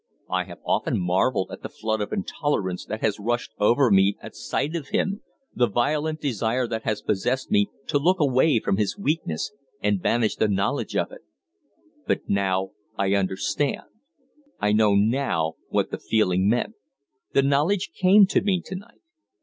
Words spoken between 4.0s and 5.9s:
at sight of him the